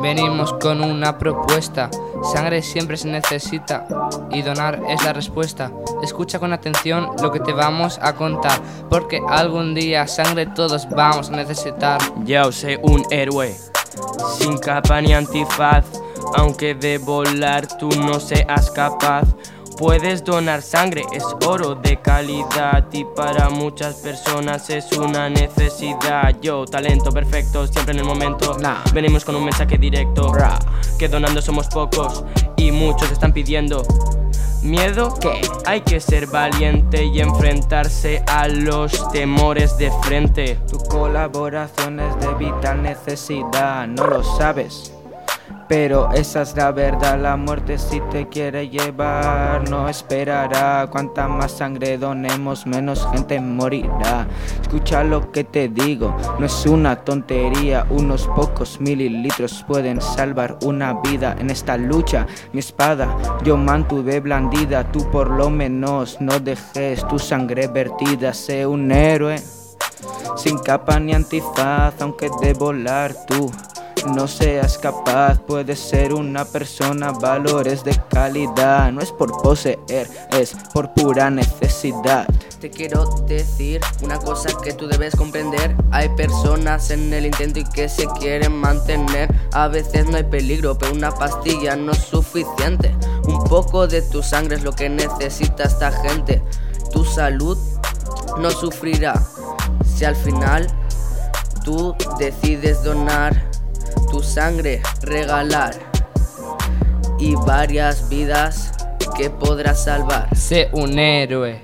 [0.00, 1.90] Venimos con una propuesta.
[2.32, 3.86] Sangre siempre se necesita
[4.30, 5.70] y donar es la respuesta.
[6.02, 11.30] Escucha con atención lo que te vamos a contar, porque algún día sangre todos vamos
[11.30, 12.00] a necesitar.
[12.24, 13.56] Yo soy un héroe,
[14.38, 15.84] sin capa ni antifaz,
[16.36, 19.24] aunque de volar tú no seas capaz.
[19.76, 26.34] Puedes donar sangre, es oro de calidad y para muchas personas es una necesidad.
[26.40, 28.56] Yo, talento perfecto, siempre en el momento.
[28.94, 30.32] Venimos con un mensaje directo,
[30.98, 32.24] que donando somos pocos
[32.56, 33.82] y muchos están pidiendo.
[34.62, 35.14] ¿Miedo?
[35.20, 35.42] ¿Qué?
[35.66, 40.58] Hay que ser valiente y enfrentarse a los temores de frente.
[40.70, 44.92] Tu colaboración es de vital necesidad, no lo sabes.
[45.68, 50.86] Pero esa es la verdad, la muerte si te quiere llevar no esperará.
[50.90, 54.28] Cuanta más sangre donemos, menos gente morirá.
[54.62, 57.84] Escucha lo que te digo, no es una tontería.
[57.90, 62.26] Unos pocos mililitros pueden salvar una vida en esta lucha.
[62.52, 68.32] Mi espada yo mantuve blandida, tú por lo menos no dejes tu sangre vertida.
[68.32, 69.36] Sé un héroe
[70.36, 73.50] sin capa ni antifaz, aunque de volar tú
[74.06, 78.92] no seas capaz, puedes ser una persona, valores de calidad.
[78.92, 82.26] No es por poseer, es por pura necesidad.
[82.60, 85.74] Te quiero decir una cosa que tú debes comprender.
[85.90, 89.32] Hay personas en el intento y que se quieren mantener.
[89.52, 92.94] A veces no hay peligro, pero una pastilla no es suficiente.
[93.24, 96.42] Un poco de tu sangre es lo que necesita esta gente.
[96.92, 97.58] Tu salud
[98.38, 99.22] no sufrirá
[99.84, 100.66] si al final
[101.64, 103.55] tú decides donar
[104.16, 105.74] su sangre regalar
[107.18, 108.72] y varias vidas
[109.14, 110.34] que podrás salvar.
[110.34, 111.60] Sé un héroe.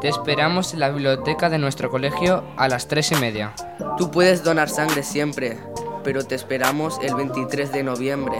[0.00, 3.54] Te esperamos en la biblioteca de nuestro colegio a las tres y media.
[3.96, 5.56] Tú puedes donar sangre siempre,
[6.02, 8.38] pero te esperamos el 23 de noviembre.